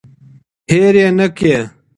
هیر 0.71 0.95
یې 1.01 1.07
نکړئ. 1.17 1.59